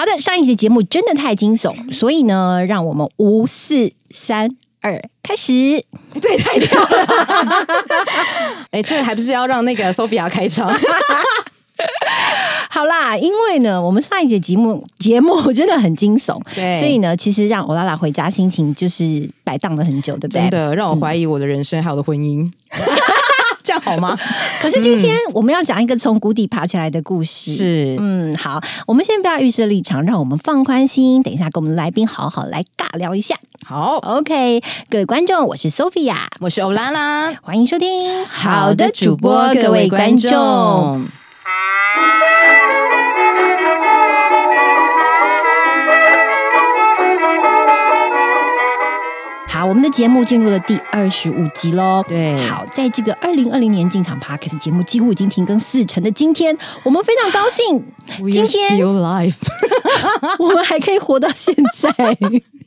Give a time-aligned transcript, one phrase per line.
[0.00, 4.48] 好的，上一集节目真的太惊悚，所以呢，让我们五四三
[4.80, 5.52] 二开始。
[6.18, 7.06] 这也太跳了！
[8.72, 10.72] 哎，这还不是要让那个 Sophia 开场？
[12.70, 20.40] 好啦，因为呢，我们上一节节目节目真的很惊悚，对所以呢，其实让欧拉拉回家心情就是摆荡了很久，对不对？
[20.40, 22.50] 真的让我怀疑我的人生还有我的婚姻，
[23.62, 24.16] 这样好吗？
[24.60, 27.54] 可是今天我们要讲一个从谷底爬起来的故事。
[27.54, 33.36] 是，嗯，好，我们先不要预设立场，让我们放宽心，等一下跟我们来宾好好来尬聊一下。
[33.66, 37.32] 好，OK，各位观众，我是 Sophia，我是欧拉拉。
[37.42, 38.24] 欢迎收听。
[38.26, 41.06] 好的，主播，各位观众，
[49.70, 52.02] 我们的节目进入了第二十五集喽。
[52.08, 57.80] 对好，在这个二零二零年进场 p a r k e s 节目几乎已经停更四成的今天，我们非常高兴，
[58.32, 58.76] 今天
[60.40, 62.18] 我们还可以活到现在。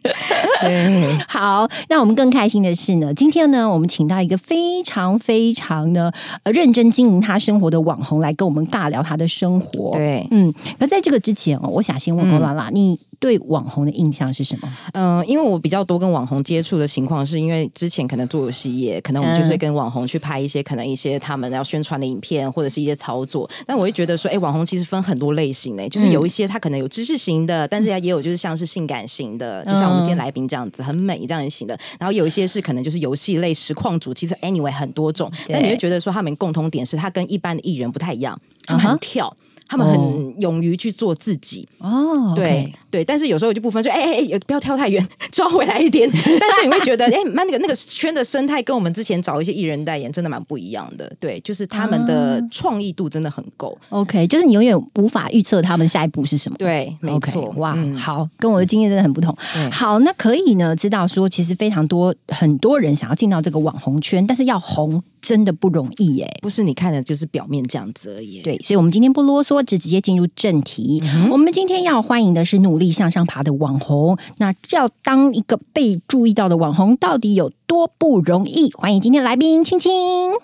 [0.59, 6.11] 对，好，让我们更开心的是呢，今天呢，我们请到一个非常非常呢
[6.43, 14.69] 呃认真经营他生活的网红来跟我们尬聊他的生活。，对，嗯，那在这个之前哦，我想先问欧拉拉，你对网红的印象是什么？
[14.91, 23.49] 嗯、因为我比较多跟网红接触的情况，是因为之前可能做游戏业，可能我们就是跟网红去拍一些可能一些他们要宣传的影片，或者是一些操作。
[23.65, 31.75] 但我会觉得说，哎，网红其实分很多类型呢，就是有一些他可能有知识型的，但是也有就是像是性感型的，就像我们今天来宾这样子，很美这样型的。
[31.99, 39.35] 然后有一些是可能就是游戏类实况主，其实 anyway 很多种，对但你会觉得说他们共同点是他跟一般的艺人不太一样，他们很跳。
[39.73, 46.07] 他们很勇于去做自己，哦，对对，但是有时候我就不分说，哎哎哎，不要跳太远， 抓回来一点。
[46.39, 51.11] 但是你会觉得，哎，那那个那个圈的生态跟我们之前找一些艺人代言真的蛮不一样的。
[51.19, 53.75] 对，就是他们的创意度真的很够。
[53.89, 56.55] OK，就是你永远无法预测他们下一步是什么。
[56.59, 57.51] 对，没错。
[57.57, 59.35] 哇，嗯好，跟我的经验真的很不同。
[59.71, 66.31] 好，那可以呢，知道说，其实非常多很多人想要进到这个网红圈，但是要红真的不容易耶。
[66.41, 68.41] 不是你看的，就是表面这样子而已。
[68.41, 71.01] 对，所以，我们今天不啰嗦，只直接进入正题。
[71.31, 74.17] 我们今天要欢迎的是努力向上爬的网红。
[74.37, 78.71] 那要当一个被注意到的网红，到底有多不容易？
[78.73, 79.91] 欢迎今天来宾青青。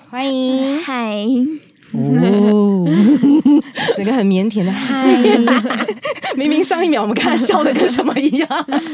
[0.09, 1.25] 欢迎，嗨，
[1.93, 2.85] 哦，
[3.95, 5.07] 整个很腼腆的嗨。
[6.35, 8.47] 明明上一秒我们看他笑的跟什么一样。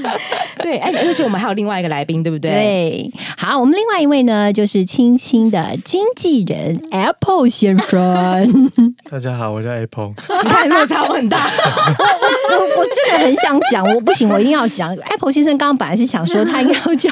[0.64, 2.50] 对，哎，而且我们还有另外一个来宾，对不对？
[2.50, 8.72] 对，好，我们另外一位呢，就是青青的经纪人 Apple 先生。
[9.12, 10.14] 大家好，我叫 Apple。
[10.44, 11.38] 你看落差很大。
[11.38, 14.96] 我我真的很想讲，我不行，我一定要讲。
[14.96, 17.10] Apple 先生刚刚本来是想说他应该要叫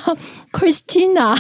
[0.54, 1.36] Christina，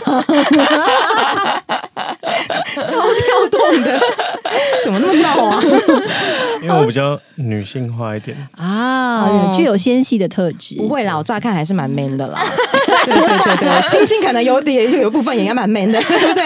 [2.75, 3.99] 超跳动的，
[4.83, 5.61] 怎么那么闹啊？
[6.61, 10.75] 因为我比较女性化一点，啊，哦具有纤细的特质。
[10.75, 12.39] 不会啦，我乍看还是 蛮 man 的啦。
[13.05, 16.43] 对对对对，青青可能有点有一部分也应该蛮 man 的，对不对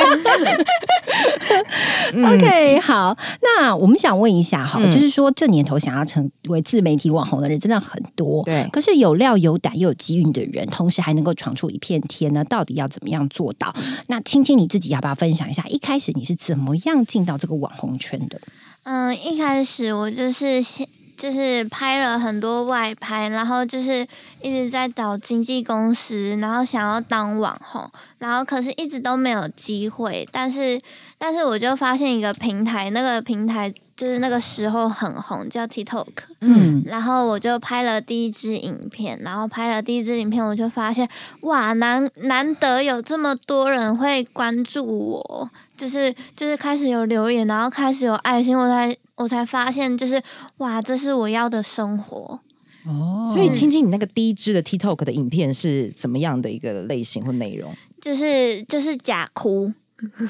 [2.36, 13.74] ？OK，好，那我们想问一下，哈，嗯就是说这年头想要成为自媒体网红的人真的很多，对可是有料、有胆又有机运的人，同时还能够闯出一片天呢，到底要怎么样做到？
[14.08, 18.42] 那青青你自己要不要分享一下，一开始你是怎么样进到这个网红圈的？
[18.84, 24.06] 嗯，一开始我就是先就是拍了很多外拍，然后就是
[24.42, 27.90] 一直在找经纪公司，然后想要当网红，
[28.20, 30.28] 然后可是一直都没有机会。
[30.32, 30.80] 但是
[31.18, 36.06] 但是我就发现一个平台，那个平台就是那个时候很红，叫 TikTok。
[36.42, 41.10] 嗯，然后我就拍了第一支影片，然后拍了第一支影片，我就发现
[41.42, 50.22] 哇，难难得有这么多人会关注我，就是就是开始有留言，然后开始有爱心，我才我才发现，就是
[50.58, 52.40] 哇，这是我要的生活。
[52.86, 57.76] 哦所以青青，你那个第一支的 TikTok 的影片是怎么样的一个类型或内容？
[58.00, 59.74] 就是就是假哭，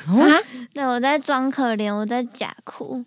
[0.07, 0.41] 啊，
[0.73, 3.03] 对我在装可怜，我在假哭，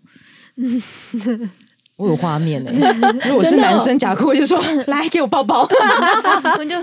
[1.96, 2.70] 我有画面呢、
[3.24, 5.68] 如果我是男生假哭，我就说 来给我抱抱。
[6.58, 6.74] 我就，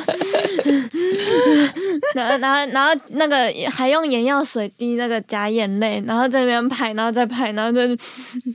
[2.13, 7.95] 然后然后然后那个还用眼药水滴那个假眼泪，然后在那边拍，然后再拍，然后就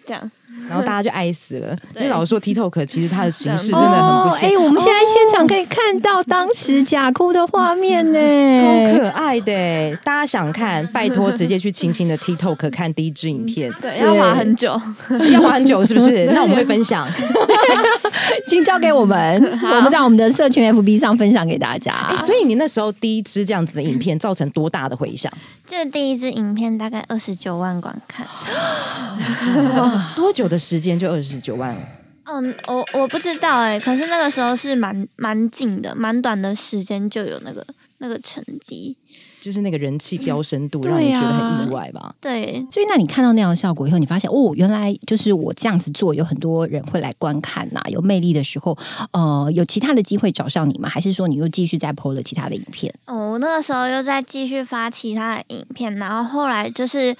[0.06, 0.30] 这样。
[0.68, 1.76] 然后大家就爱死了。
[1.96, 8.18] 因为老实说，TikTok 其实它的形式真的很不行哎、行，我们现在现场可以看到当时假哭的画面呢，
[8.58, 9.98] 超可爱的欸。
[10.04, 14.80] 大家想看，拜托直接去青青的 TikTok 看第一支影片，对，要滑很久。
[15.32, 16.26] 要花很久是不是？
[16.32, 17.08] 那我们会分享。
[18.46, 21.92] 请交给我们，我们在我们的社群 FB 上分享给大家。
[22.08, 25.32] 哎，所以你那时候第一支这样子的影片造成多大的回响？
[25.66, 28.26] 这第一支影片大概二十九万观看，
[30.14, 31.74] 多久的时间就二十九万？
[32.24, 37.66] 嗯，我我不知道哎，可是那个时候是蛮蛮近的，蛮短的时间就有那个
[37.98, 38.96] 那个成绩。
[39.40, 42.14] 就是那个人气飙升度，对让你觉得啊很意外吧？
[42.20, 48.78] 对，所以，那你看到那样的效果以后，你发现哦，原来就是我这样子做，有很多人会来观看呐、有魅力的时候，
[49.10, 50.88] 呃，有其他的机会找上你吗？
[50.88, 52.94] 还是说你又继续在 PO 了其他的影片？
[53.06, 57.14] 哦，我那个时候又在继续发其他的影片，然后后来就是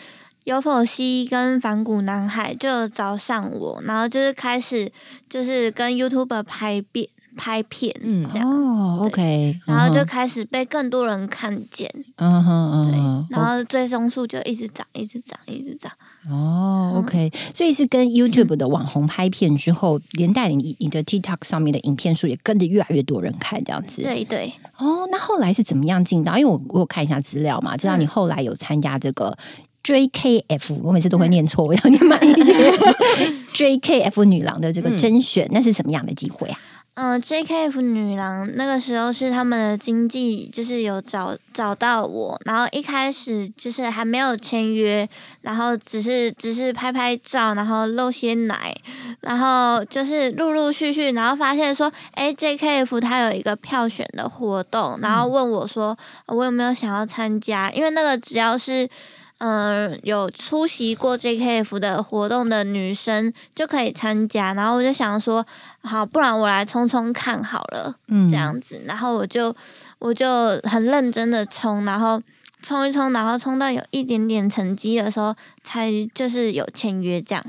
[0.45, 4.91] 有否西跟反骨男孩就找上我，然后就是开始
[5.29, 15.91] 就是跟 YouTube 拍片拍片，嗯这样，哦，OK，然后就开始被更多人看见，嗯哼对，然后追踪数就一直涨，一直涨，一直涨。
[16.29, 24.03] 哦，OK，所以是跟 YouTube 的网红拍片之后，连带你你的 TikTok 上面的影片数也跟着越来越多人看，这样子。
[24.03, 26.37] 对对，哦，那后来是怎么样进到？
[26.37, 29.35] 因为我我有看一下资料嘛，知道你后来有参加这个
[29.85, 32.57] JKF，我每次都会念错，我要念慢一点。
[33.55, 36.59] JKF 女郎的这个甄选，那是什么样的机会啊？
[36.95, 45.09] 嗯、j k f 女郎那个时候是他们的经纪，就是有找找到我，然后一开始就是还没有签约，
[45.41, 48.77] 然后只是只是拍拍照，然后露些奶，
[49.23, 55.97] 然后就是陆陆续续，然后发现说，哎，JKF 它有一个票选的活动，然后问我说，
[56.27, 57.71] 呃我有没有想要参加？
[57.71, 58.87] 因为那个只要是。
[59.45, 65.45] 嗯，有出席过 JKF 的活动的女生就可以参加，然后我就想说，
[65.83, 69.53] 好，不然我来冲冲看好了，嗯这样子，然后我就
[69.99, 72.23] 我就很认真的冲，然后
[72.63, 75.35] 冲一冲，然后冲到有一点点成绩的时候，
[75.65, 77.45] 才就是有签约这样。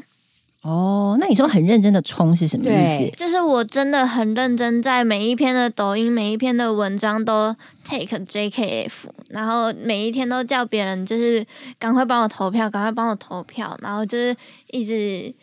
[0.63, 2.69] 哦，那你说很认真的冲是什么意
[3.05, 3.11] 思？
[3.17, 8.89] 就是我真的很认真，在每一篇的抖音、每一篇的文章都 take JKF，
[9.29, 11.45] 然后每一天都叫别人就是
[11.77, 14.33] 赶快帮我投票，赶快帮我投票，然后就是
[14.71, 15.33] 一直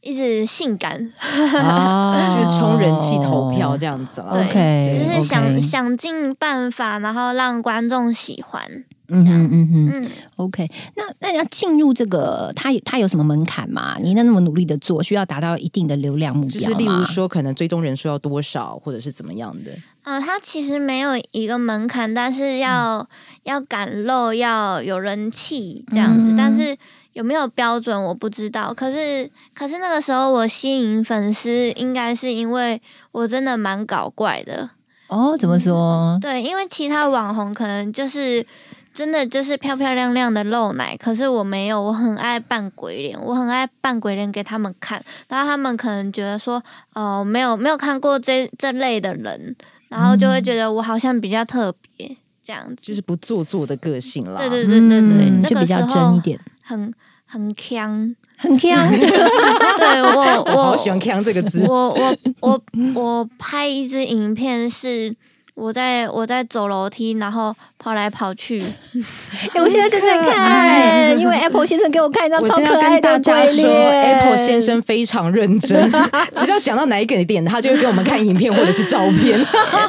[0.00, 1.12] 一直性感，
[1.54, 4.32] 哦 就是冲人气投票这样子了。
[4.32, 8.84] 对 OK，就是想想尽办法，然后让观众喜欢。
[9.10, 10.70] 嗯哼嗯哼嗯，，OK。
[10.96, 13.96] 那那要进入这个，它它有什么门槛吗？
[14.00, 19.72] 你那那么努力的做，需要达到一定的流量目标吗就是例如说，可能追踪人数要多少，或者是怎么样的？
[20.02, 23.08] 啊、它其实没有一个门槛，但是要、
[23.42, 26.76] 要敢露，要有人气这样子，嗯但是。
[27.12, 32.80] 有没有标准我不知道，可是可是那个时候我吸引粉丝，应该是因为
[33.10, 34.70] 我真的蛮搞怪的，
[35.08, 36.16] 哦，怎么说？
[36.22, 38.46] 对，因为其他网红可能就是
[38.92, 46.62] 真的就是漂漂亮亮的露奶，可是我没有，我很爱扮鬼脸，我很爱扮鬼脸给他们看，然后他们可能觉得说，
[46.94, 49.54] 哦、没有没有看过这这类的人，
[49.88, 54.36] 然后就会觉得我好像比较特别这样子，就是不做作的个性啦。
[54.36, 56.92] 对对对对对，那个时嗯就比较真候一点，很
[57.26, 58.76] 很强，很强。
[58.90, 61.64] 对我 我好我喜欢“强”这个字。
[61.64, 62.62] 我我我
[62.94, 65.14] 我拍一支影片是。
[65.60, 68.62] 我在我在走楼梯，然后跑来跑去，
[69.54, 75.90] 哎，我现在正在看，因为 Apple 先生给我看一张超可爱跟大的鬼家说脸，Apple 先生非常认真，
[76.34, 79.38] 只要讲到哪一个点，他就会给我们看影片或者是照片。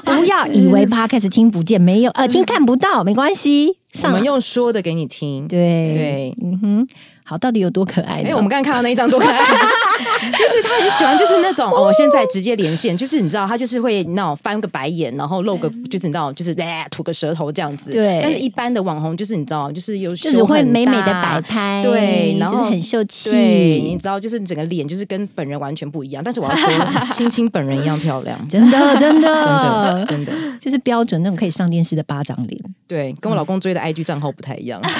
[0.04, 5.48] 不要以为 Podcast 听不见，没有呃听看不到，没关系，我上们用说的给你听。
[5.48, 5.58] 对。
[5.60, 6.36] 对。
[6.44, 6.88] 嗯哼，
[7.32, 8.28] 好，到底有多可爱呢？
[8.30, 9.40] 哎，我们刚刚看到那一张多可爱，
[10.38, 17.92] 就是他很喜欢，就是那种哦，现在直接连线，就是你知道，他就是会那种翻个白眼，然后露个，就是你知道，就是哎吐个舌头这样子。
[17.92, 26.22] 对但是一般的网红就是你知道，就是有就是会美美的摆拍，对，然后就是很秀气，对，你知道，就是整个脸就是跟本人完全不一样。
[26.22, 26.70] 但是我要说，
[27.14, 32.62] 青青本人一样漂亮， 真的真的真的真的，就是标准那种可以上电视的巴掌脸。
[32.90, 34.82] 对，跟我老公追的 IG 账号不太一样。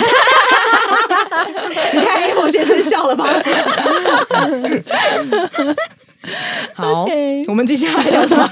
[1.94, 3.26] 你看 Apple 先生笑了吧？
[6.76, 7.06] 好
[7.48, 8.48] 我们接下来聊什么？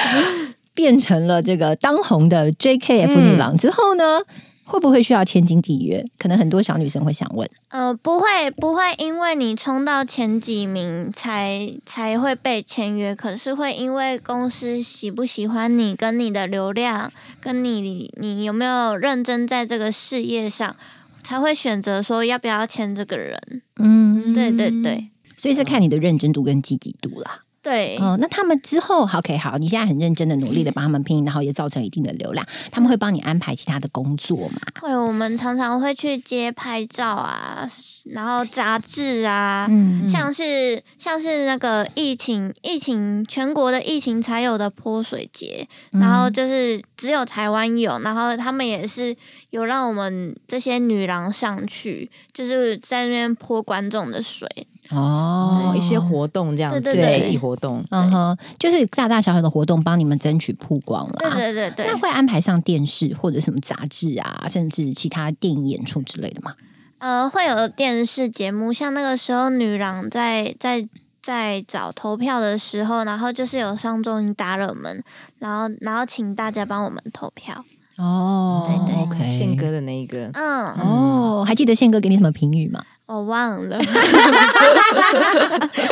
[0.74, 4.20] 变成了这个当红的 JKF 女郎之后呢，
[4.64, 6.02] 会不会需要签经纪约？
[6.18, 7.46] 可能很多小女生会想问。
[7.68, 20.74] 呃，不会不会，因为你冲到前几名才才会被签约，可是会因为公司喜不喜欢你，跟你的流量，跟你你有没有认真在这个事业上，
[21.22, 23.38] 才会选择说要不要签这个人。
[23.76, 27.42] 嗯，对对对所以是看你的认真度跟积极度啦。
[27.62, 34.60] 对，哦，那他们之后，OK，好，你现在很认真的努力的帮他们拼，然后也造成一定的流量，他们会帮你安排其他的工作嘛？
[34.80, 37.64] 会我们常常会去接拍照啊，
[38.06, 49.16] 然后杂志啊，嗯，像是像是那个疫情疫情全国的疫情才有的泼水节，然后就是只有台湾有，然后他们也是
[49.50, 54.48] 有让我们这些女郎上去，就是在那边泼观众的水，
[54.90, 57.82] 哦哦，一些活动这样子，对对对实体活动。
[57.90, 61.34] 嗯哼，就是大大小小的活动帮你们争取曝光对啦。
[61.36, 66.54] 对对对那，会安排上电视或者什么杂志啊，甚至其他电影演出之类的吗？
[66.98, 70.86] 呃，会有电视节目，像那个时候女郎在在
[71.22, 75.02] 在找投票的时候，然后就是有上综艺大热门，
[75.38, 77.64] 然后然后请大家帮我们投票。
[77.98, 82.82] 哦，对对，OK，宪哥的那一个，嗯，哦，还记得宪哥给你什么评语吗？
[83.14, 83.78] 我忘了，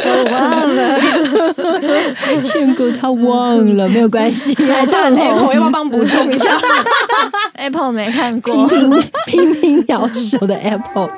[0.05, 0.41] 我忘
[0.75, 0.99] 了，
[2.49, 6.57] 炫哥他忘了，没有关系，还这很 Apple 要不要帮补充一下？
[7.55, 8.67] Apple 没看过。
[9.27, 11.11] 拼命咬手的 Apple。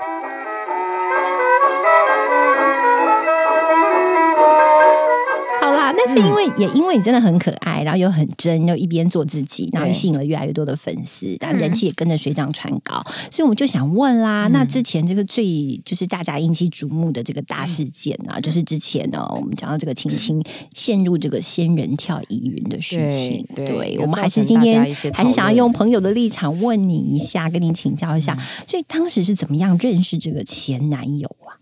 [6.12, 20.42] 是因为、也因为你真的很可爱，然后又很真，又一边做自己，然后吸引了越来越多的粉丝，然后人气也跟着水涨船高，所以我们就想问啦，那之前这个最就是大家引起瞩目的这个大事件啊，就是之前呢，我们讲到这个青青
[20.74, 31.56] 陷入这个仙人跳疑云的事情，对对我们还是今天还是想要用朋友的立场问你一下，跟你请教一下，所以当时是怎么样认识这个前男友啊？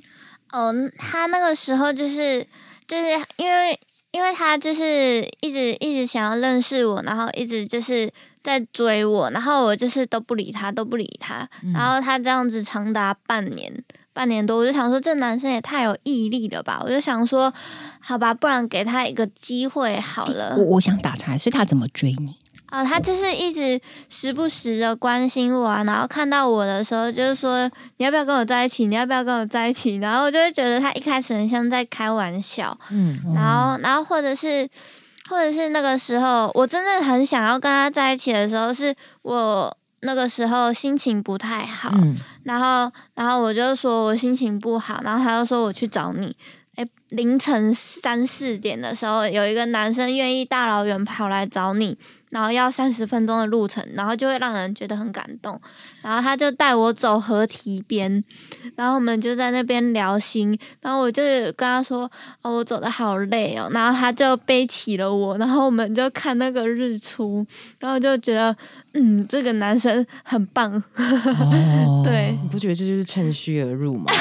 [0.52, 2.44] 哦，他那个时候就是
[2.88, 3.04] 就是
[3.36, 3.78] 因为
[4.12, 8.10] 因为他就是一直一直想要认识我，然后一直就是
[8.42, 13.84] 在追我，然后我就是都不理他，都不理他，然后他这样子长达半年。
[14.12, 16.80] 半年多，我就想说这男生也太有毅力了吧！
[16.84, 17.50] 我就想说，
[18.00, 20.56] 好吧，不然给他一个机会好了。
[20.58, 22.36] 我我想打岔，所以他怎么追你？
[22.70, 28.86] 哦，他就是一直时不时的关心我啊，然后看到我的时候，就是说你要不要跟我在一起？
[28.86, 29.96] 你要不要跟我在一起？
[29.96, 34.68] 然后我就会觉得他一开始很像在开玩笑，嗯，然后，然后或者是，
[35.28, 46.34] 或者是那个时候，我真的很想要跟他在一起的时候，是我那个时候心情不太好，嗯然后，然后我就说我心情不好，然后他就说我去找你。
[46.76, 51.98] 哎，凌晨三四点的时候，有一个男生愿意大老远跑来找你，
[52.30, 55.60] 然后要三十分钟的路程，然后就会让人觉得很感动。
[56.02, 58.22] 然后他就带我走河堤边，
[58.76, 60.58] 然后我们就在那边聊心。
[60.80, 62.10] 然后我就跟他说
[62.42, 67.46] ：“哦，我走的好累哦。”然后他就背起了我，然后我们就看那个日出，
[67.78, 68.56] 然后就觉得，
[68.94, 70.72] 嗯，这个男生很棒。
[70.96, 74.06] 哦， 对，你不觉得这就是趁虚而入吗？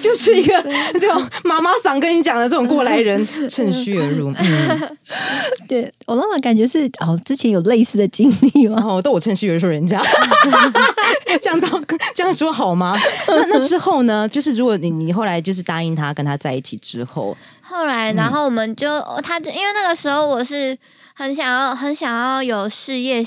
[0.00, 0.62] 就是一个
[1.00, 4.32] 这种妈妈嗓跟你讲的这种过来人，趁虚而入。
[4.36, 4.96] 嗯，
[5.68, 8.76] 对，我妈妈感觉是哦，之前有类似的经历吗？
[8.76, 10.00] 然后都我趁虚而入人家，
[11.40, 11.68] 这样到
[12.14, 12.98] 这样说好吗？
[13.28, 14.28] 那那之后呢？
[14.28, 20.76] 就是如果你你后来就是答应他跟他在一起之后，后来，然后我们就，他就因为那个时候我是
[21.14, 23.22] 很想要，很想要有事业，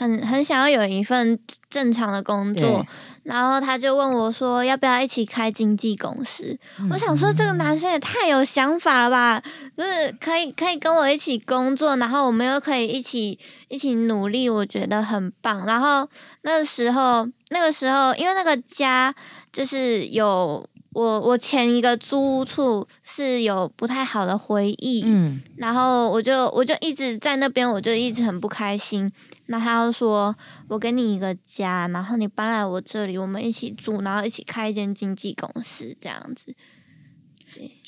[0.00, 1.38] 很很想要有一份
[1.68, 2.86] 正常的工作，
[3.22, 6.58] 然后他就问我说要不要一起开经纪公司。
[6.90, 9.42] 我想说这个男生也太有想法了吧，
[9.76, 13.38] 就是可以可以跟我一起工作，然后我们又可以一起
[13.68, 15.66] 一起努力，我觉得很棒。
[15.66, 16.08] 然后
[16.40, 19.14] 那个时候，那个时候因为那个家
[19.52, 20.66] 就是有。
[20.92, 29.10] 我我前一个租屋处是有不太好的回忆，嗯，然后我就我就一直在那边，我就一直很不开心。
[29.46, 30.34] 那他就说
[30.68, 36.54] ：“我给你一个家，然后你搬来我这里，我们一起住，然后一起开一间经纪公司，这样子。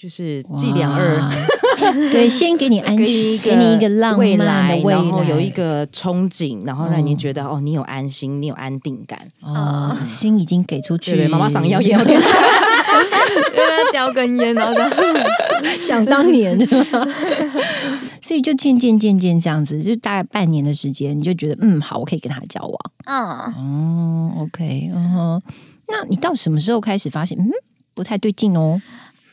[0.03, 1.31] 就是伎俩二哇，
[2.11, 9.17] 对，先给你安心，给你一个未漫来，的未来，然后有一个憧憬，然后让你嗯觉得哦，你有安心，你有安定感。
[9.43, 12.41] 哦，心已经给出去，对对，妈妈嗓要烟要点起来。
[13.55, 16.59] 因为叼根烟，然后就想当年，
[18.21, 22.79] 所以就渐渐渐渐这样子，就大概半年的时间，你就觉得嗯好，我可以跟他交往。
[23.07, 23.23] 嗯，
[23.55, 25.43] 哦，OK，嗯哼，
[25.87, 27.49] 那你到什么时候开始发现嗯
[27.95, 28.83] 不太对劲哦？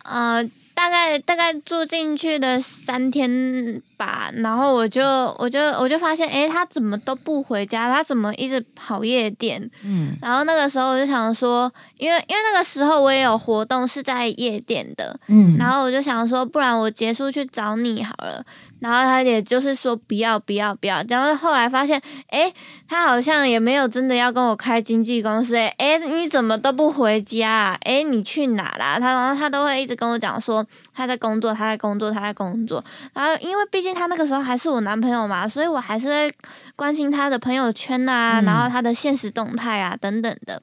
[0.10, 5.04] 呃，大概大概住进去的三天吧，然后我就
[5.38, 9.70] 我就我就发现，诶，他怎么都不回家，他怎么一直跑夜店？
[9.84, 18.42] 嗯，然后那个时候我就想说，因为因为那个时候我也有活动是在夜店的，嗯，然后我就想说，不然我结束去找你好了。
[18.80, 22.54] 然后他也就是说不要不要不要，然后后来发现，诶，
[22.88, 27.78] 他好像也没有真的要跟我开经纪公司、诶，诶，你怎么都不回家啊？
[27.84, 28.98] 诶，你去哪啦？
[28.98, 30.66] 他然后他都会一直跟我讲说
[31.00, 32.84] 他在工作，他在工作，他在工作。
[33.14, 36.34] 然后因为毕竟他那个时候还是我男朋友嘛，所以我还是会
[36.76, 40.62] 关心他的朋友圈啊，嗯然后他的现实动态啊等等的。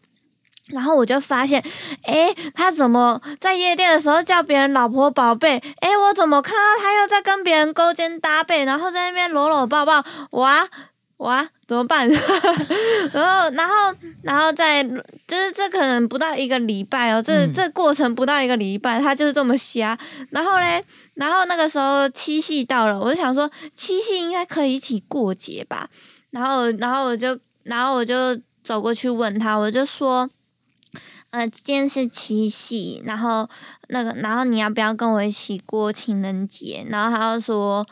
[0.68, 1.64] 然后我就发现，
[2.02, 5.58] 诶，他怎么在夜店的时候叫别人老婆宝贝？
[5.80, 10.04] 诶，我怎么看到他又在跟别人勾肩搭背，然后在那边搂搂抱抱？
[10.32, 10.66] 哇，
[11.18, 12.08] 哇，怎么办？
[13.12, 19.98] 然后，然后，然后再就是这可能不到一个礼拜哦，这、嗯这过程不到一个礼拜，他就是这么瞎。
[20.30, 25.88] 然后嘞，然后那个时候七夕到了，我就想说七夕应该可以一起过节吧。
[26.30, 30.28] 然后，然后我就，然后我就走过去问他，我就说。
[31.30, 33.46] 呃，今天是七夕，然后
[33.88, 36.86] 那个，然后你要不要跟我一起过情人节？
[36.88, 37.84] 然后他就说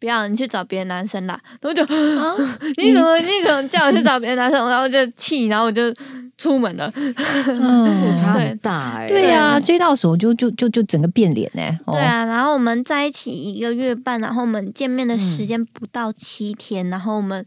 [0.00, 1.38] 不要，你去找别的男生啦。
[1.60, 2.34] 然后就、啊？
[2.82, 4.68] 你怎么你怎么叫我去找别的男生？
[4.68, 5.94] 然后我就气，然后我就
[6.38, 6.90] 出门了。
[6.96, 8.16] 嗯。
[8.16, 11.92] 差很大哎、对呀、追到手就就就就整个变脸呢、哦。
[11.92, 17.44] 对，啊，然后我们在一起一个月半，然后我们见面的时间不到七天，然后我们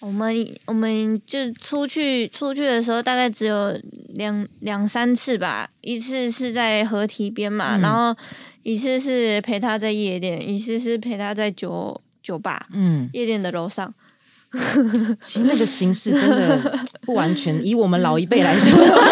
[0.00, 3.76] 我们我们就出去出去的时候，大概只有
[4.14, 7.80] 两两三次吧，一次是在河堤边嘛，嗯。
[7.80, 8.14] 然后
[8.64, 13.94] 一次是陪他在夜店，一次是陪他在酒酒吧嗯，夜店的楼上。
[15.20, 19.08] 其实那个形式真的不完全，以我们老一辈来说的 话，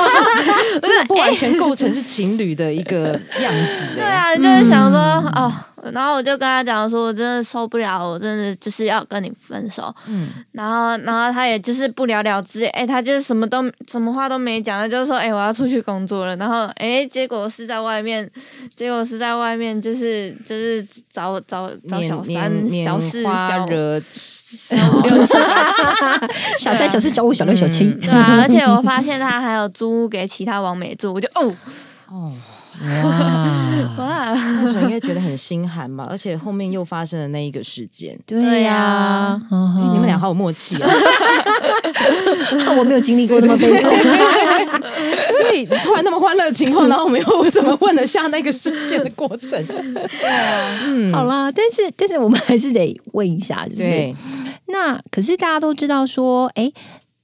[0.80, 5.52] 真的不完全构成是情侣的一个样子、 哎对，啊，就是想说、哦，
[5.92, 9.94] 然后我就跟他讲说，我真的受不了，我真的就是要跟你分手。
[10.06, 16.36] 嗯，然后，然后他也就是不了了之，哎，他就是什么都什么话都没讲，他就说，哎，我要出去工作了。
[16.36, 18.30] 然后，哎，结果是在外面，
[18.74, 22.52] 结果是在外面，就是就是找找找小三、
[22.84, 25.38] 小四、拈花小惹 小六、小
[26.58, 31.52] 小三、小四、小五、小六、小七，对啊， 而且我发现他还有租给其他王美住，我就哦
[32.08, 32.32] 哦，
[33.04, 33.61] 哇，
[33.98, 38.18] 哇， 那时候应该觉得很心寒吧，而且后面又发生了那一个事件。
[38.26, 40.88] 对呀、你们俩好有默契啊！
[42.76, 43.90] 我没有经历过那么悲痛。
[45.42, 49.62] 所以突然那么欢乐的情况，然后我们又怎么问得下那个事件的过程？
[50.84, 54.14] 嗯好啦，但是但是我们还是得问一下，就是，
[54.68, 56.72] 那可是大家都知道说，哎。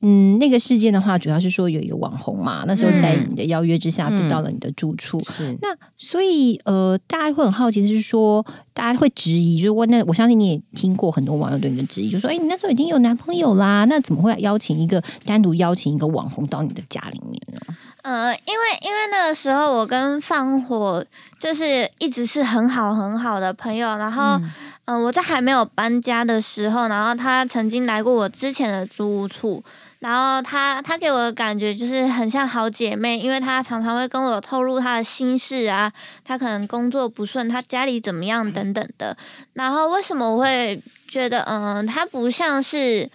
[0.00, 5.19] 嗯，那个事件的话，主要是说有一个网红嘛，那时候在你的邀约之下得到了你的住处。
[5.25, 17.61] 是那所以呃，大家会很好奇的是说，大家会质疑，就是问那我相信你也听过很多网友对你的质疑，就说，哎，你那时候已经有男朋友啦，那怎么会邀请一个单独邀请一个网红到你的家里面呢？
[18.03, 21.05] 呃，因为因为那个时候我跟放火
[21.40, 24.51] 就是一直是很好很好的朋友，然后嗯、
[24.85, 29.62] 呃我在还没有搬家的时候，然后他曾经来过我之前的租屋处，
[30.01, 35.93] 然后他他给我的感觉就是很像好姐妹，因为他常常会跟我透露他的心事啊，
[36.25, 39.17] 他可能工作不顺，他家里怎么样等等的。
[39.55, 43.11] 然后为什么我会觉得，嗯、他不像是。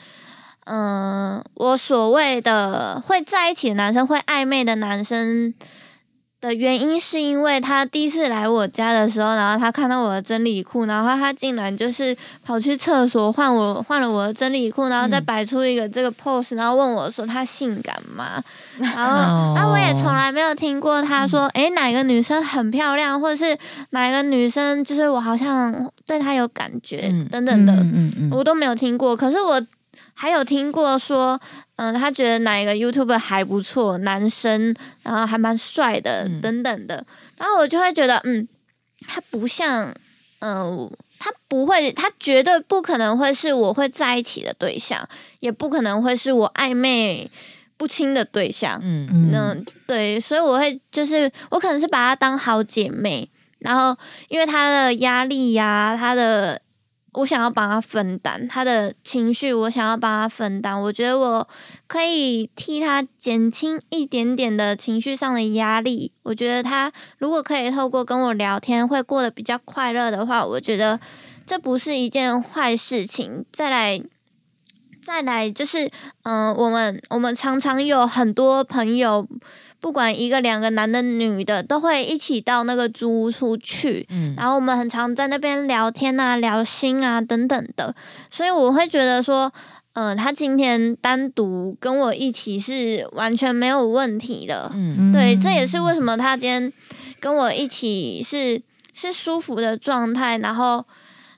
[0.66, 5.54] 嗯，我所谓的会在一起的男生，会暧昧的男生
[6.44, 18.44] 的原因，是因为他第一次来我家的时候，然后他看到我的真理裤，然后他竟然就是跑去厕所换我换了我的真理裤，然后再摆出一个这个 pose，然后问我说他性感吗？
[18.78, 23.58] 然后， 那我也从来没有听过他说，诶，哪个女生很漂亮，或者是
[23.92, 27.72] 哪个女生就是我好像对她有感觉嗯等等的。
[27.74, 29.62] 嗯嗯我都没有听过，可是我
[30.14, 31.40] 还有听过说，
[31.76, 36.40] 嗯、他觉得哪一个 YouTuber 还不错，男生，然后还蛮帅的，嗯。
[36.40, 37.06] 等等的，
[37.38, 38.48] 然后我就会觉得，嗯，
[39.08, 39.94] 他不像，
[40.40, 45.08] 嗯、他不会，他绝对不可能会是我会在一起的对象，
[45.40, 47.30] 也不可能会是我暧昧
[47.76, 49.10] 不清的对象，嗯。
[49.12, 49.32] 嗯。
[49.32, 49.56] 那
[49.88, 53.98] 对，所以我会就是我可能是把他当好姐妹，然后
[54.30, 56.62] 因为他的压力呀、他的
[57.14, 61.48] 我想要帮他分担他的情绪，我想要帮他分担，我觉得我
[61.88, 66.12] 可以替他减轻一点点的情绪上的压力。
[66.24, 71.00] 我觉得他如果可以透过跟我聊天会过得比较快乐的话，我觉得
[71.46, 73.46] 这不是一件坏事情。
[73.52, 74.04] 再来。
[75.06, 79.28] 再来就是，嗯、我们我们常常有很多朋友，
[79.84, 84.08] 不管一个、两个男的、女的，都会一起到那个租屋处去。
[84.10, 87.94] 嗯然后我们很常在那边聊天啊、聊心啊等等的，
[88.32, 89.52] 所以我会觉得说，
[89.92, 94.72] 嗯、他今天单独跟我一起是完全没有问题的。
[94.74, 96.72] 嗯对，这也是为什么他今天
[97.20, 98.62] 跟我一起是
[98.94, 100.86] 是舒服的状态，然后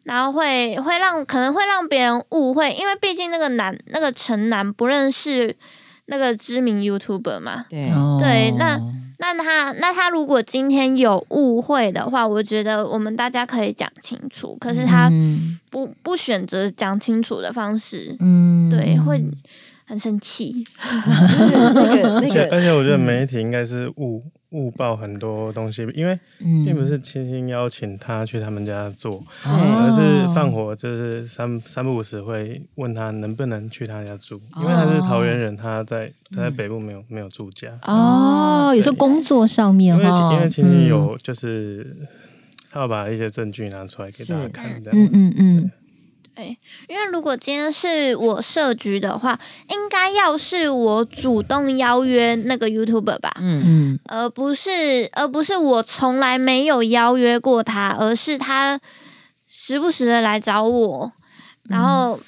[0.04, 5.58] 然后会会让可能会让别人误会，因为毕竟那个男那个陈男不认识
[6.08, 7.65] 那个知名 YouTuber 嘛。
[7.70, 8.80] 对哦对那
[9.18, 14.58] 那他那他如果今天有误会的话，我觉得我们大家可以讲清楚。
[14.60, 19.24] 可是他嗯不不选择讲清楚的方式，嗯对，会
[19.86, 20.63] 很生气。
[21.30, 24.22] 就是那个那而且而且我觉得媒体应该是误
[24.56, 26.63] 误报很多东西，因为嗯。
[26.65, 29.52] 并不是亲心邀请他去他们家做，哦
[29.84, 40.88] 而是放火就是三三不五时会问他能不能去他家住，因为他是桃园人，他在他在北部没有没有住家，哦，有时候工作上面因为哈，因为亲戚嗯。
[40.88, 41.96] 有就是
[42.72, 44.50] 他要把一些证据拿出来给大家是。
[44.50, 45.34] 看，这嗯嗯。
[45.38, 45.72] 嗯
[46.38, 53.63] 嗯因为如果今天是我设局的话，应该要是我主动邀约那个 YouTuber 吧，嗯。
[53.65, 54.00] 嗯。
[54.06, 58.80] 而不是而不是我从来没有邀约过他，而是他
[59.50, 61.12] 时不时的来找我，
[61.63, 62.19] 然后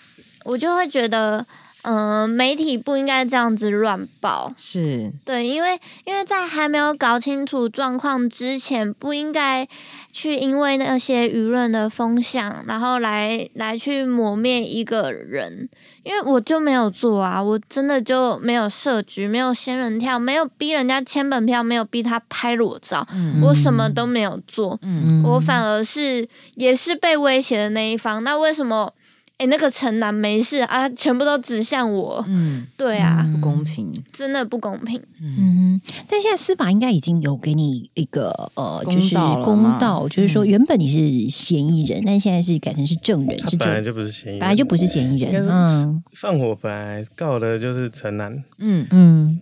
[0.45, 1.45] 我就会觉得，
[1.89, 4.53] 嗯、媒体不应该这样子乱报。
[4.57, 9.65] 是对，因为因为在还没有搞清楚状况之前，不应该
[10.11, 15.69] 去因为那些舆论的风向，然后来来去抹灭一个人。
[16.03, 28.21] 因为我就没有做啊，我真的就没有设局，没有仙人跳，没有逼人家签本票，没有逼他拍裸照，嗯我什么都没有做，嗯我反而是也是被威胁的那一方。
[28.25, 28.93] 那为什么？
[29.37, 34.99] 诶，那个城南没事啊，全部都指向我，嗯对啊，不公平，真的不公平。
[35.21, 48.87] 嗯，但现在司法应该已经有给你一个呃，就是公道，就是说原本你是嫌疑人，但现在是改成是证人，是证，本来就不是嫌疑人，本来就不是嫌疑人，嗯放火本来告的就是陈南，嗯。
[48.91, 49.39] 嗯。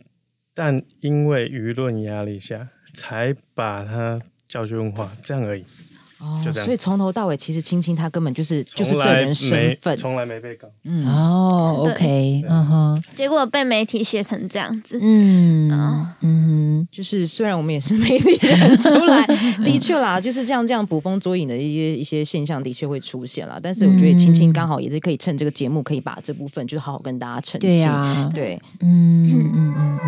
[0.54, 5.64] 但因为舆论压力下，才把他叫去问话，这样而已。
[6.20, 6.66] 哦就这样。
[6.66, 10.68] 所以从头到尾，其实青青他根本就是就是这人身份，从来没被告。
[10.84, 11.06] 嗯。
[11.08, 15.00] 哦，OK，嗯哼，结果被媒体写成这样子。
[15.02, 19.26] 嗯哦嗯就是虽然我们也是媒体人出来，
[19.66, 23.58] 的确啦，就是这样这样捕风捉影的一些一些现象的确会出现啦。
[23.62, 27.70] 但是我觉得青青刚好也是可以趁这个节目，可以把这部分就是好好跟大家澄清。
[27.70, 30.00] 对呀，对，嗯嗯嗯嗯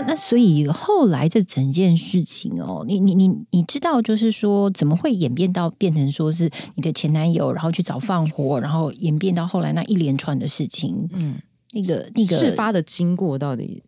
[0.00, 11.36] 那那所以后来这整件事情哦，你你你你知道，就是说怎么会演变到变成说是你的前男友，然后去找放火，然后演变到后来那一连串的事情，嗯，
[11.72, 13.82] 那个那个事发的经过到底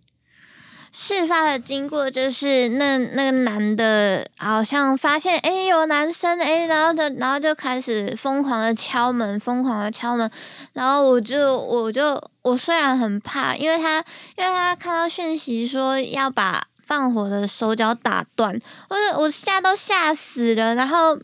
[0.93, 10.29] 事发的经过就是那那个男的好像发现哎、诶有男生哎、诶然后他然后就开始疯狂的敲门，疯狂的敲门，
[10.73, 14.05] 然后我就我就我虽然很怕，因为他
[14.37, 21.17] 因为他看到讯息说要把放火的手脚打断，我我吓都吓死了，然后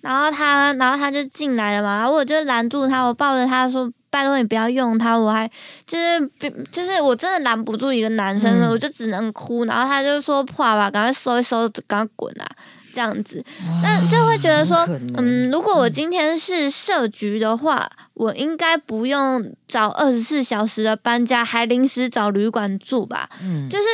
[0.00, 3.90] 然后他然后他就进来了嘛，然后我就拦住他，我抱着他说。
[4.14, 5.50] 拜托你不要用它，我还
[5.84, 6.30] 就是
[6.70, 8.70] 就是我真的拦不住一个男生了，嗯。
[8.70, 12.46] 我就只能哭，然后他就说破吧，赶快收一收，赶快滚啊，
[12.92, 13.44] 这样子，
[13.82, 23.68] 那就会觉得说嗯，如果我今天是设局的话，我应该不用找二十四小时的搬家，还临时找旅馆住吧，嗯。
[23.68, 23.84] 就是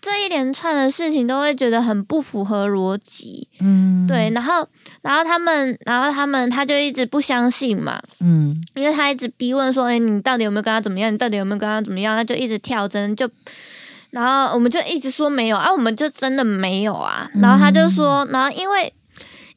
[0.00, 4.06] 这一连串的事情都会觉得很不符合逻辑，嗯。
[4.06, 4.66] 对，然后
[5.06, 11.14] 然后他们，然后他们他就一直不相信嘛，嗯因为他一直逼问说：“哎、你到底有没有跟他怎么样？
[11.14, 13.30] 你到底有没有跟他怎么样？”他就一直跳针，就，
[14.10, 17.30] 然后我们就一直说没有啊，我们就真的没有啊。
[17.34, 18.92] 然后他就说，然后因为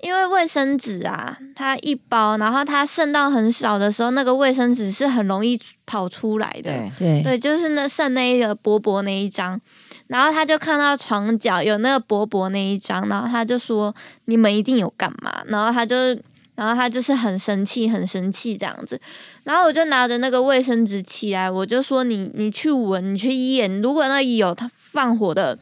[0.02, 6.72] 因为卫生纸啊，它一包，然后它剩到很少的时候，那个卫生纸是很容易跑出来的。
[6.72, 9.60] 对，对对，就是那剩那一个薄薄那一张，
[10.10, 13.96] 然后他就看到床角有那个薄薄那一张，然后他就说
[14.26, 15.42] 你们一定有干嘛？
[15.48, 15.96] 然后他就，
[16.56, 19.00] 然后他就是很生气，很生气这样子。
[19.44, 25.58] 然后我就拿着那个卫生纸起来，我就说你你去闻，你去验，如果那里有他放火的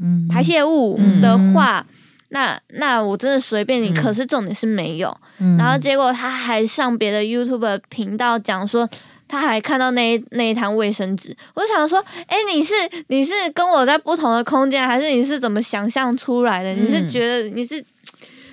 [0.00, 1.86] 嗯排泄物嗯的话。
[2.34, 5.14] 那那我真的随便你，嗯可是重点是没有。
[5.38, 8.88] 嗯然后结果他还上别的 YouTube 频道讲说，
[9.32, 11.34] 他还看到那一那一摊卫生纸。
[11.54, 12.74] 我就想说，哎，你是
[13.06, 16.74] 你是跟我在不同的空间，还是你是怎么想象出来的？
[16.74, 17.82] 你是嗯觉得你是？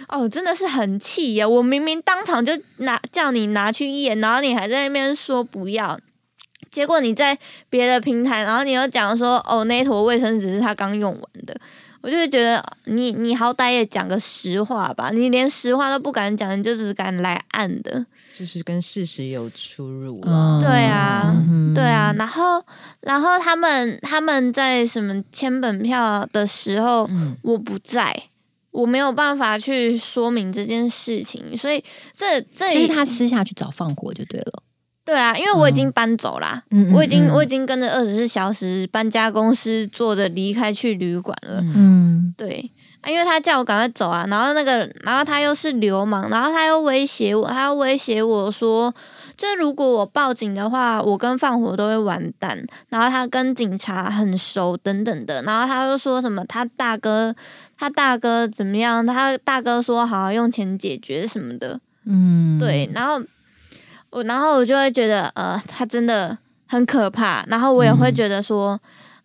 [0.07, 1.45] 哦，真的是很气耶！
[1.45, 5.99] 我明明当场就拿叫你拿去验，然后你还在那边说不要，
[6.71, 7.37] 结果你在
[7.69, 11.55] 别的平台，然后你又讲说，哦，那一坨卫生纸是他刚用完的。
[12.01, 18.05] 我就会觉得你你好歹也讲个实话吧，你连实话都不敢讲，你就只敢来暗的。
[18.37, 20.21] 就是跟事实有出入。
[20.21, 22.63] 对啊嗯对啊，然后
[23.01, 28.23] 然后他们他们在什么签本票的时候，嗯我不在，
[28.71, 31.83] 我没有办法去说明这件事情，所以
[32.13, 34.63] 这这就是他私下去找放火就对了，
[35.09, 41.63] 对啊，因为我已经搬走啦，嗯我已经嗯我已经跟着二十四小时搬家公司坐着离开去旅馆了。
[41.75, 42.69] 嗯对，
[43.01, 48.93] 啊，因为他叫我赶快走啊，然后那个，然后他又是流氓，然后他又威胁我，他又威胁我说，
[49.35, 52.63] 就如果我报警的话，我跟放火都会完蛋。
[52.89, 57.35] 然后他跟警察很熟等等的，然后他又说什么他大哥
[57.79, 59.03] 他大哥怎么样？
[59.03, 62.87] 他大哥说好好用钱解决什么的，嗯，对。
[62.93, 63.19] 然后
[64.11, 67.43] 我然后我就会觉得呃，他真的很可怕。
[67.47, 68.79] 然后我也会觉得说，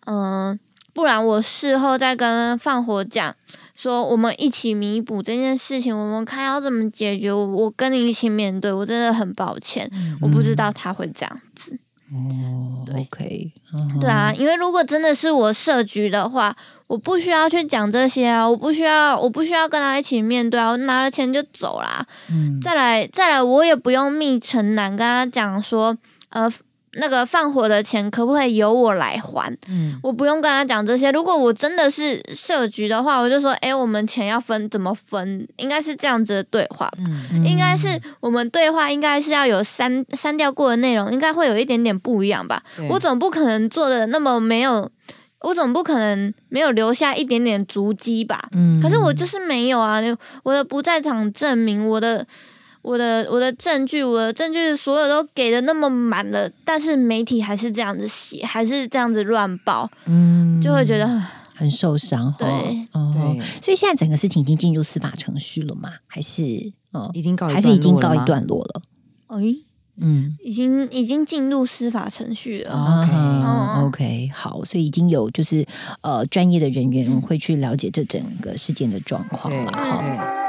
[0.05, 0.59] 嗯、
[0.93, 3.35] 不然我事后再跟放火讲。
[3.75, 7.33] 说我们一起弥补这件事情，我们看要怎么解决。
[7.33, 11.77] 我我跟你一起面对，我真的很抱歉，我不知道他会这样子。
[12.15, 13.53] 哦对，OK，
[13.99, 16.55] 对啊，因为如果真的是我设局的话，
[16.87, 22.05] 我不需要去讲这些啊，我不需要，我不需要跟他一起面对啊，我拿了钱就走啦。
[22.29, 25.97] 嗯，再来，再来，我也不用密城南跟他讲说，
[26.29, 26.51] 呃，
[26.97, 29.55] 那个放火的钱可不可以由我来还？
[29.67, 31.11] 嗯我不用跟他讲这些。
[31.11, 35.47] 如果我真的是设局的话，我就说，哎、我们钱要分怎么分？
[35.57, 36.97] 应该是这样子的对话吧。
[37.31, 37.87] 嗯应该是
[38.19, 42.61] 我们对话应该是要有删删掉过的内容，应该会有一点点不一样吧。
[42.75, 44.89] 对我总不可能做的那么没有，
[45.41, 48.47] 我总不可能没有留下一点点足迹吧。
[48.53, 50.01] 嗯可是我就是没有啊，
[50.43, 52.25] 我的不在场证明，我的。
[52.85, 61.07] 我的我的证据，我的证据所有都给的那么满了，但是媒体还是这样子写，还是这样子乱报，嗯就会觉得
[61.55, 62.47] 很受伤，对
[62.91, 65.89] 哦，对所以现在整个事情已经进入司法程序了吗？
[66.05, 66.43] 还是
[66.91, 68.81] 哦，已经告一还是已经告一段落了？
[69.29, 69.41] 哎，
[69.99, 72.71] 嗯已经已经进入司法程序了。
[72.71, 75.65] 哦 OK OK，好，所以已经有就是
[76.01, 79.97] 呃专业的人员会去了解这整个事件的状况了哈。
[79.97, 80.44] 对。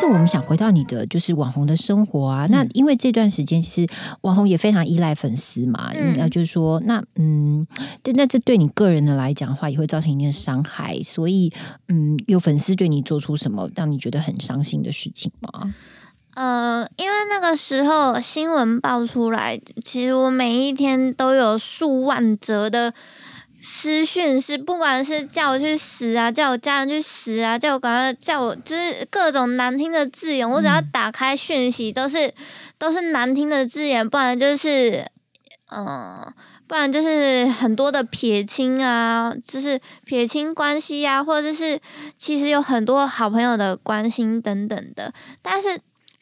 [0.00, 7.66] 是我们想回到你的就是网红的生活啊，那因为这段时间其实网红也非常依赖粉丝嘛，嗯那、就是说那嗯，
[8.02, 11.52] 这那这对你个人的来讲的话，也会造成一定的伤害，所以
[11.88, 15.74] 嗯，有粉丝对你做出什么让你觉得很伤心的事情吗？
[16.34, 22.94] 呃，因为那个时候新闻爆出来，其实我每一天都有数万折的
[23.62, 32.32] 私讯，是不管是叫我去死啊，叫我家人去死啊，叫我赶快叫我就是各种难听的字眼，我只要打开讯息都是
[32.78, 35.06] 都是难听的字眼，不然就是
[35.70, 35.86] 嗯。
[35.86, 36.34] 呃
[36.70, 41.80] 不然就是很多的撇清啊，就是撇清关系啊，或者是
[42.16, 45.68] 其实有很多好朋友的关心等等的，但是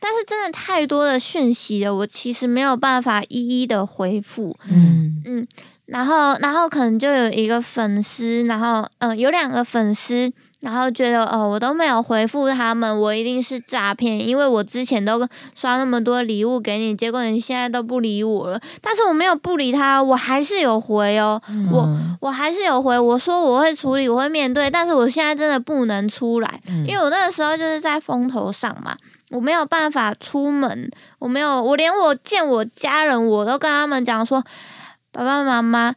[0.01, 4.57] 但是真的太多的讯息了，我其实没有办法一一的回复。
[4.71, 5.47] 嗯嗯，
[5.89, 18.61] 然后然后可能就有一个粉丝，然后嗯、呃有两个粉丝，然后觉得哦我都没有回复他们，我一定是诈骗，因为我之前都刷那么多礼物给你，结果你现在都不理我了。
[18.83, 21.41] 但是我没有不理他，我还是有回哦，
[21.73, 28.95] 我嗯我还是有回，我说我会处理，我会面对，但是我现在真的不能出来，因为我那个时候就是在风头上嘛，
[29.31, 34.45] 我没有办法出门，我没有，我连我见我家人，我都跟他们讲说，
[35.25, 35.95] 爸爸妈妈，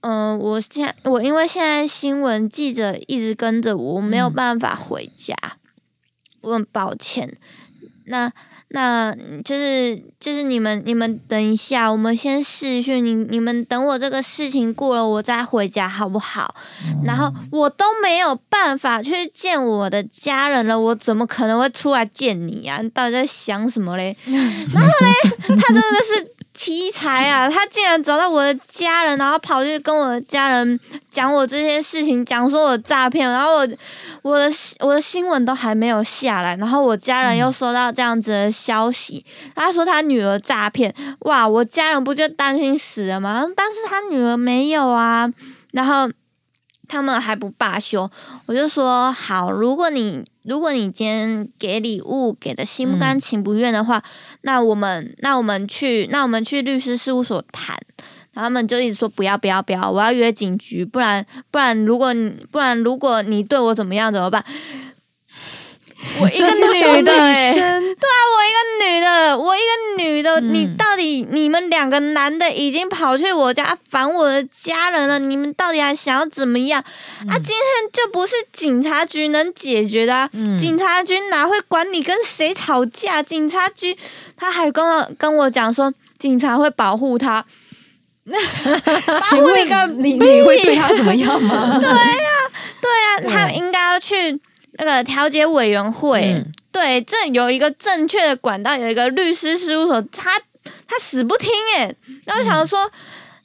[0.00, 5.34] 嗯、我现在我因为现在新闻记者一直跟着我，我没有办法回家，
[6.42, 7.36] 我很抱歉。
[8.06, 8.32] 那
[8.70, 16.54] 那就是就是你们你们等一下，我们先试训，你你们等我这个事情过了，我再回家好不好？
[17.04, 22.78] 然后我都没有办法去见我的家人了，我怎么可能会出来见你啊？
[22.82, 24.16] 你到底在想什么嘞？
[24.24, 27.46] 然后嘞，他真的是奇才啊！
[27.48, 30.78] 他竟然找到我的家人，然后跑去跟我的家人
[31.10, 33.68] 讲我这些事情，讲说我诈骗，然后我
[34.22, 43.46] 我 的我的新闻都还没有下来，然后我家人又收到这样子的消息，他说他女儿诈骗，哇，我家人不就担心死了吗？
[43.54, 45.32] 但是他女儿没有啊，
[45.70, 46.10] 然后。
[46.88, 48.10] 他们还不罢休，
[48.46, 54.02] 我就说好，如果你如果你今天给礼物给的心不甘情不愿的话，
[54.40, 57.78] 那我们那我们去那我们去律师事务所谈。
[58.34, 64.44] 然后他们就一直说不要不要不要，我要约警局，不然不然如果你不然如果你对我怎么样怎么办？
[66.20, 76.80] 我一个 女的、欸，对啊，我一个女的，我一个女的，你到底你们两个男的已经跑去我家烦我的家人了，你们到底还想要怎么样？
[77.28, 77.56] 啊，今天
[77.92, 80.30] 就不是警察局能解决的啊！
[80.58, 83.22] 警察局哪会管你跟谁吵架？
[83.22, 83.96] 警察局
[84.36, 87.44] 他还跟我跟我讲说，警察会保护他。
[88.28, 91.78] 保请问护你个你你会对他怎么样吗？
[91.80, 91.96] 对呀
[93.16, 94.38] 啊，他们应该要去
[94.78, 96.34] 那个调解委员会。
[96.34, 100.38] 嗯对，这有一个正确的管道，有一个律师事务所，他
[100.86, 101.92] 他死不听哎，
[102.24, 102.88] 然后想说、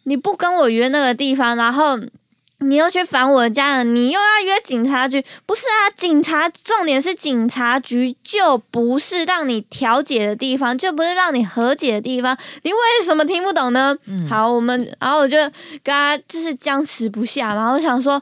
[0.04, 1.98] 你不跟我约那个地方，然后
[2.60, 5.90] 你又去烦我的家人，你又要约警察局，不是啊？
[5.96, 12.38] 警察重点是警察局，就不是让你调解的地方，就不是让你和解的地方。
[12.62, 13.98] 你为什么听不懂呢？
[14.30, 15.38] 好，我们，然后我就
[15.82, 17.72] 跟他就是僵持不下嘛。
[17.72, 18.22] 我想说，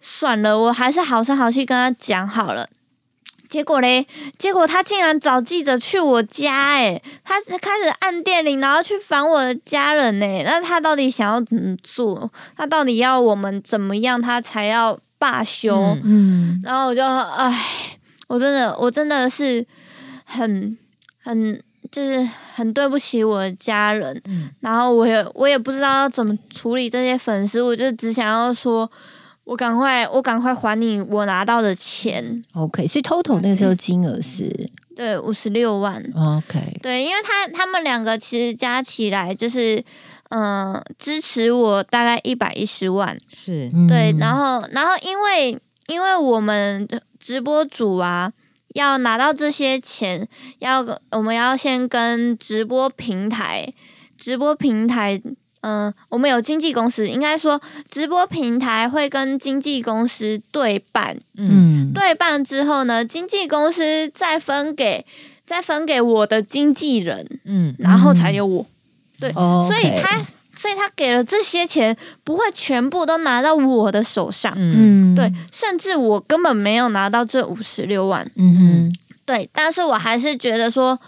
[0.00, 2.68] 算了，我还是好声好气跟他讲好了。
[3.48, 4.06] 结果嘞，
[4.36, 10.42] 结果他竟然找记者去我家，诶，他开始按电铃，然后去烦我的家人，呢。
[10.44, 12.30] 那他到底想要怎么做？
[12.54, 15.96] 他到底要我们怎么样，他才要罢休？
[16.04, 17.50] 嗯，然后我就，唉，
[18.26, 19.66] 我真的，我真的是
[20.24, 20.76] 很
[21.22, 21.58] 很，
[21.90, 24.20] 就是很对不起我的家人。
[24.26, 28.90] 嗯，然后我也我也不知道要怎么处理这些粉丝，我就只想要说。
[29.48, 32.44] 我赶快，我赶快还你我拿到的钱。
[32.52, 36.04] OK，所以 total 那个时候金额是对五十六万。
[36.14, 39.82] OK，对，因为他他们两个其实加起来就是
[40.28, 43.16] 嗯支持我大概一百一十万。
[43.26, 46.86] 是对，然后然后因为因为我们
[47.18, 48.30] 直播主啊
[48.74, 53.72] 要拿到这些钱，要我们要先跟直播平台
[54.18, 55.18] 直播平台。
[55.60, 65.04] 嗯，我们有经纪公司，应该说直播平台会跟经纪公司对半，嗯，对半之后呢，经纪公司再分给
[65.44, 68.64] 再分给我的经纪人，嗯，然后才有我，
[69.18, 70.24] 对，所以他
[70.56, 80.98] 所以他给了这些钱，不会全部都拿到我的手上，嗯，对，甚至我根本没有拿到这五十六万，嗯哼，对，但是我还是觉得说。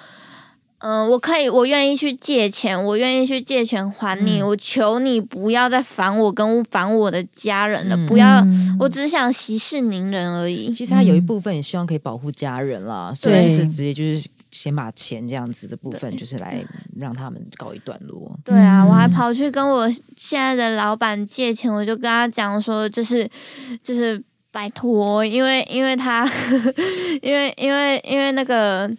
[0.81, 4.43] 嗯，我可以，我愿意去借钱，我愿意去借钱还你。
[4.43, 8.43] 我求你不要再烦我，跟烦我的家人了，不要。
[8.79, 10.73] 我只想息事宁人而已。
[10.73, 16.65] 其实他有一部分也希望可以保护家人啦，所以就是直接就是先把钱这样子的部分，就是来
[16.99, 18.35] 让他们告一段落。
[18.43, 23.29] 对啊，我还跑去跟我现在的老板借钱，我就跟他讲说，就是
[23.83, 26.27] 就是拜托，因为因为他，
[27.21, 28.91] 因为因为因为那个。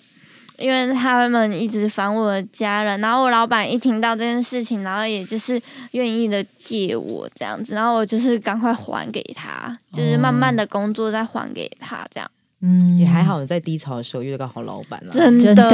[0.62, 12.30] 因为他们一直烦我的家人，然后我老板一听到这件事情，然后也就是愿意的借我这样子，然后我就是赶快还给他，就是慢慢的工作再还给他这样。
[12.64, 15.68] 嗯，也还好，在低潮的时候遇到个好老板了，真的。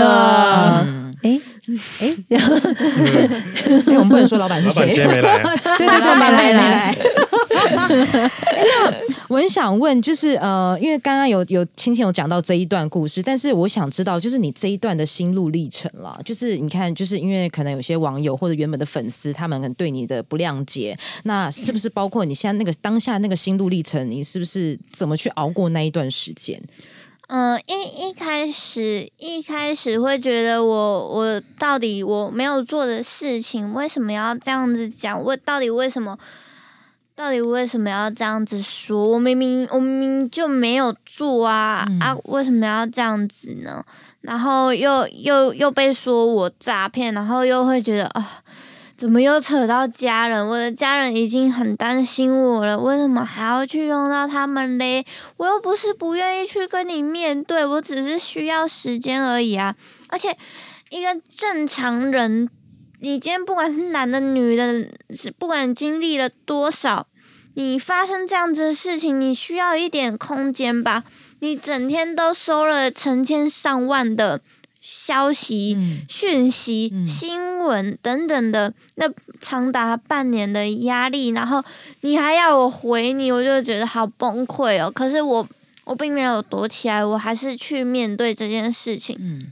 [1.21, 1.37] 哎
[1.99, 2.15] 哎，
[3.87, 5.37] 我们不能说老板是谁，今天没来，
[5.77, 6.95] 对对对，没来没来。
[8.57, 8.93] 那
[9.27, 16.19] 我很想问，就是呃，因为刚刚有有亲戚有讲到这一段故事，但是我想知道，就是你这一段的心路历程了。
[16.23, 24.09] 就是你看，就是因为可能有些网友或者原本的粉丝，他们可能对你的不谅解，那是不是包括你现在那个当下那个心路历程？
[24.09, 26.61] 你是不是怎么去熬过那一段时间？
[27.27, 35.21] 嗯，一一开始一开始会觉得我我到底我没有做的事情，为什么要这样子讲？
[35.21, 36.17] 我到底为什么？
[37.17, 39.07] 到底为什么要这样子说？
[39.07, 42.15] 我明明我明明就没有做啊啊！
[42.25, 43.83] 为什么要这样子呢？
[44.21, 48.43] 然后又又又被说我诈骗，然后又会觉得啊，
[48.95, 50.47] 怎么又扯到家人？
[50.47, 55.03] 我的家人已经很担心我了，为什么还要去用到他们嘞？
[55.37, 59.73] 我又不是不愿意去跟你面对，我只是需要时间而已啊！
[60.09, 60.37] 而且
[60.91, 62.47] 一个正常人。
[62.99, 67.07] 你今天不管是男的女的，是不管经历了多少，
[67.53, 71.03] 你发生这样子的事情，你需要一点空间吧？
[71.39, 74.41] 你整天都收了成千上万的
[74.81, 75.77] 消息、
[76.09, 79.05] 讯息、新闻等等的，那
[79.39, 81.63] 长达半年的压力，然后
[82.01, 84.89] 你还要我回你，我就觉得好崩溃哦。
[84.89, 85.47] 可是我
[85.85, 89.15] 我并没有躲起来，我还是去面对这件事情。
[89.19, 89.51] 嗯，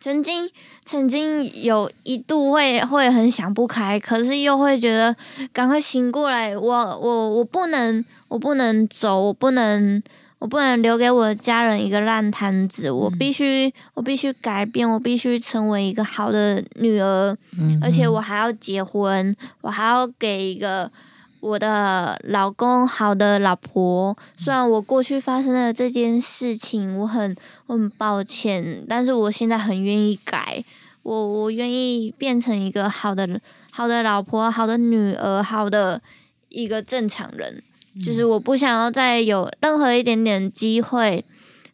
[0.00, 0.48] 曾经。
[0.90, 5.14] 曾经有一度会会很想不开，可是又会觉得
[5.52, 10.02] 赶快醒过来，我我我不能我不能走，我不能
[10.38, 17.36] 我不能留给我的家人一个烂摊子，我必须我必须改变，我必须成为一个好的女儿，
[17.82, 20.90] 而且我还要结婚，我还要给一个。
[21.40, 30.64] 我的老公，好的老婆，虽然我过去发生了这件事情，我很我很抱歉，但是我现在很愿意改，
[31.02, 36.02] 我我愿意变成一个好的好的老婆，好的女儿，好的
[36.48, 37.62] 一个正常人，
[38.04, 41.24] 就是我不想要再有任何一点点机会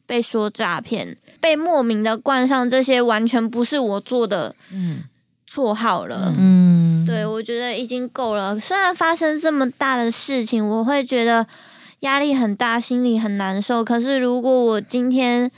[0.05, 5.05] 被说诈骗，被莫名的冠上这些完全不是我做的，嗯。
[5.55, 8.59] 绰号了，嗯，对我觉得已经够了。
[8.59, 11.47] 虽然发生这么大的事情，我会觉得
[12.01, 13.85] 压力很大，心里很难受。
[13.85, 15.49] 可是如果我今天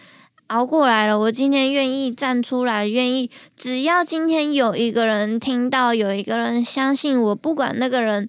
[0.48, 8.28] 熬过来了，我今天愿意站出来，愿意，只要今天有一个人听到，有一个人相信我，不管那个人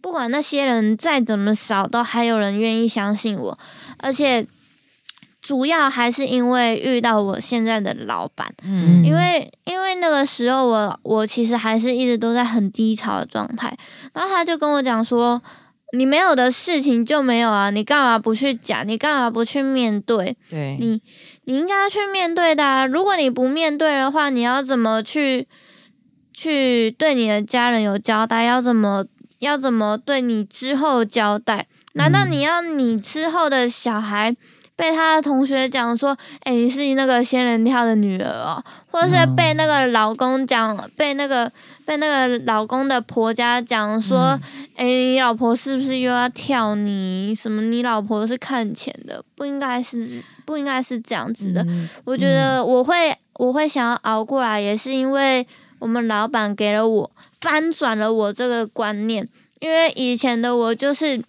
[0.00, 3.58] 不管那些人再怎么少，都还有人愿意相信我，
[3.98, 4.46] 而且
[5.48, 13.74] 主要还是因为遇到我现在的老板，嗯因为因为那个时候我我其实还是一直都在很低潮的状态，
[14.12, 15.40] 然后他就跟我讲说。
[15.96, 17.70] 你没有的事情就没有啊！
[17.70, 18.86] 你干嘛不去讲？
[18.86, 20.36] 你干嘛不去面对？
[20.50, 21.00] 对，你
[21.44, 22.84] 你应该去面对的、啊。
[22.84, 25.48] 如果你不面对的话，你要怎么去
[26.34, 28.44] 去对你的家人有交代？
[28.44, 29.06] 要怎么
[29.38, 31.66] 要怎么对你之后交代？
[31.94, 34.36] 难道你要你之后的小孩
[34.78, 38.62] 被他的同学讲说，哎、你是那个仙人跳的女儿哦，
[38.92, 41.50] 或者是被那个老公讲，被那个
[41.84, 44.38] 被那个老公的婆家讲说，
[44.76, 47.34] 哎、你老婆是不是又要跳你？
[47.34, 47.60] 什么？
[47.60, 51.60] 你老婆是看钱的，不应该是不应该是这样子的。
[51.64, 55.44] 嗯我觉得我会我会想要熬过来，也是因为
[55.80, 57.10] 我们老板给了我
[57.40, 61.20] 翻转了我这个观念，因为以前的我就是。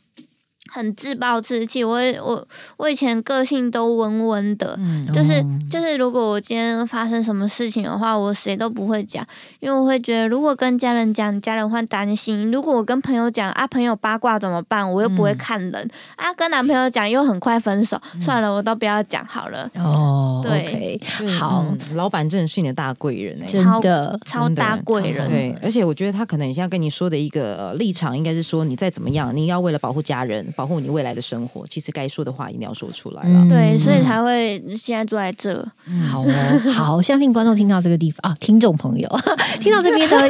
[0.72, 2.48] 很自暴自弃，我我
[2.78, 9.26] 我以前个性都温温的，嗯就是哦就是，如果我今天发生什么事情的话，我谁都不会讲，
[9.60, 14.90] 因为我会觉得，如果跟家人讲，家人会担心；如果我跟朋友讲啊，朋友八卦怎么办？
[14.92, 19.70] 我又不会看人、啊，跟男朋友讲又很快分手，算了，我都不要讲好了。
[19.76, 21.00] 哦对
[21.38, 33.30] 好，嗯老板真的是你的大贵人哎、真的，超大贵人，对，而且我觉得他可能现在跟你说的一个、呃立场，应该是说你再怎么样，你要为了保护家人，保护你未来的生活，其实该说的话一定要说出来了。
[33.30, 35.66] 嗯对，所以才会现在坐在这。
[36.12, 39.08] 好哦，好， 相信观众听到这个地方啊，听众朋友
[39.64, 40.30] 听到这边的，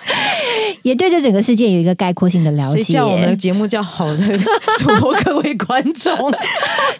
[0.80, 2.98] 也对这整个世界有一个概括性的了解。
[2.98, 4.38] 我们的节目叫好的
[4.78, 6.16] 主播各位观众，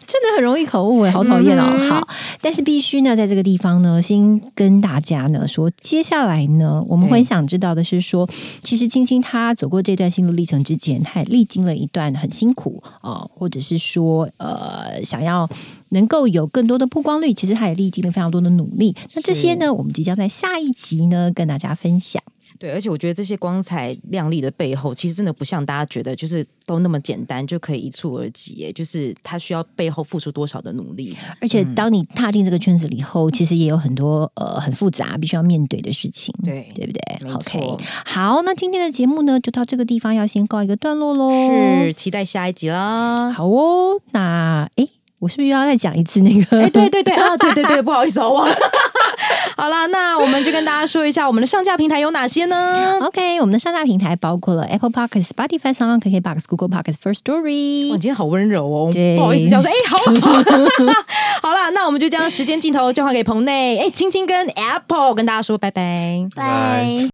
[0.07, 1.65] 真的很容易口误哎，好讨厌哦。
[1.71, 2.07] 嗯好，
[2.43, 8.29] 但是必须呢，在这个地方呢，先跟大家呢说，接下来呢，我们会想知道的是说，
[8.63, 12.58] 其实青青她走过这段心路历程之前，她也历经了一段很辛苦
[13.03, 15.49] 哦、或者是说呃，想要
[15.91, 18.95] 能够有更多的曝光率，其实他也历经了非常多的努力。
[19.15, 22.23] 那这些呢，我们即将在下一集呢跟大家分享。
[22.59, 31.17] 对，而且我觉得这些光彩亮丽的背后，其实真的不像大家觉得就是都那么简单就可以一蹴而及耶，就是他需要背后付出多少的努力。
[31.41, 41.31] 而且当你踏进这个圈子里以后，其实也有很多呃很复杂必须要面对的事情，对对不对没？OK，错好，那今天的节目呢就到这个地方，要先告一个段落喽。
[41.49, 43.31] 是，期待下一集啦。
[43.33, 44.01] 好哦。
[44.11, 44.89] 那诶，
[45.19, 46.61] 我是不是又要再讲一次那个？
[46.63, 48.55] 哎，对对对 啊，对对对，不好意思，我忘了。
[49.57, 57.91] 好了，那我们就跟大家说一下我们的上架平台有哪些呢？OK，我们的上架平台包括了 Apple Podcast、Spotify、s o n KKBox、Google Podcast、First，Story 你。
[57.91, 59.99] 今天好温柔哦，不好意思，叫我说，哎、好
[60.31, 60.93] 好，
[61.51, 66.23] 好啦，那我们就将时间镜头交还给棚内，哎，青青跟 Apple 跟大家说拜拜。
[66.37, 67.07] 拜。